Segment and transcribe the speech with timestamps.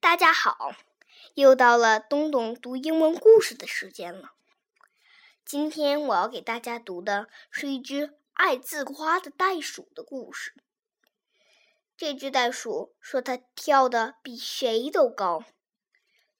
[0.00, 0.72] 大家好，
[1.34, 4.32] 又到了东东读英文故事的时间了。
[5.44, 10.54] 今天我要给大家读的是一只爱自夸的袋鼠的故事。
[11.98, 15.44] 这只袋鼠说它跳的比谁都高，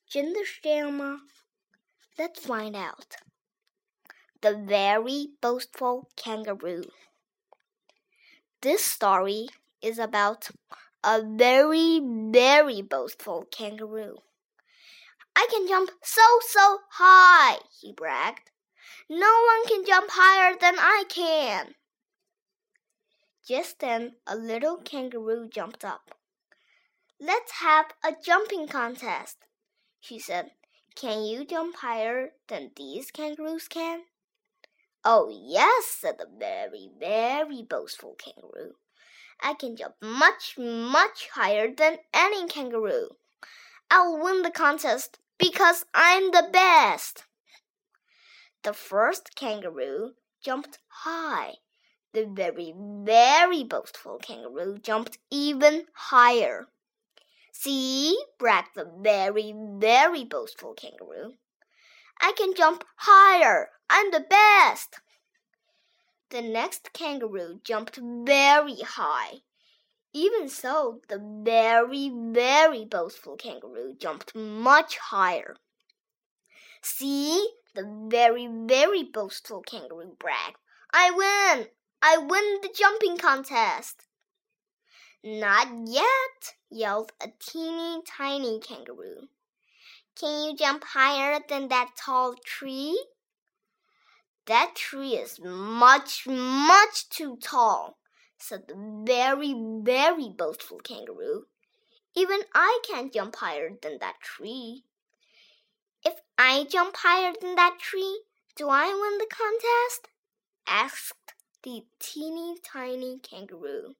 [0.06, 1.20] 真的是这样吗
[2.16, 3.16] ？Let's find out.
[4.40, 6.90] The very boastful kangaroo.
[8.62, 9.50] This story
[9.82, 10.48] is about
[11.02, 14.18] a very, very boastful kangaroo.
[15.34, 18.50] I can jump so, so high, he bragged.
[19.08, 21.74] No one can jump higher than I can.
[23.46, 26.14] Just then, a little kangaroo jumped up.
[27.18, 29.38] Let's have a jumping contest,
[30.00, 30.50] she said.
[30.94, 34.02] Can you jump higher than these kangaroos can?
[35.04, 38.74] Oh, yes, said the very, very boastful kangaroo.
[39.42, 43.16] I can jump much, much higher than any kangaroo.
[43.90, 47.24] I'll win the contest because I'm the best.
[48.62, 51.54] The first kangaroo jumped high.
[52.12, 56.68] The very, very boastful kangaroo jumped even higher.
[57.52, 61.34] See, bragged the very, very boastful kangaroo.
[62.20, 63.70] I can jump higher.
[63.88, 65.00] I'm the best.
[66.30, 69.42] The next kangaroo jumped very high.
[70.12, 75.56] Even so, the very, very boastful kangaroo jumped much higher.
[76.82, 80.58] See, the very, very boastful kangaroo bragged,
[80.92, 81.68] I win!
[82.00, 84.06] I win the jumping contest!
[85.24, 89.28] Not yet, yelled a teeny tiny kangaroo.
[90.14, 93.04] Can you jump higher than that tall tree?
[94.46, 97.98] That tree is much, much too tall,
[98.38, 101.46] said the very, very boastful kangaroo.
[102.14, 104.84] Even I can't jump higher than that tree.
[106.04, 108.22] If I jump higher than that tree,
[108.56, 110.08] do I win the contest?
[110.66, 113.94] asked the teeny tiny kangaroo.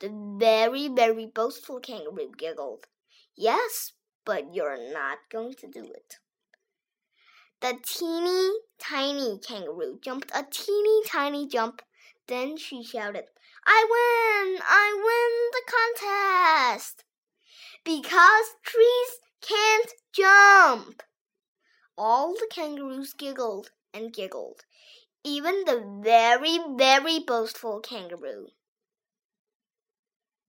[0.00, 2.86] The very, very boastful kangaroo giggled.
[3.36, 3.92] Yes,
[4.24, 6.18] but you're not going to do it.
[7.60, 11.82] The teeny tiny kangaroo jumped a teeny tiny jump.
[12.26, 13.26] Then she shouted,
[13.66, 14.62] I win!
[14.64, 17.04] I win the contest!
[17.84, 21.02] Because trees can't jump!
[21.98, 24.64] All the kangaroos giggled and giggled,
[25.22, 28.48] even the very, very boastful kangaroo.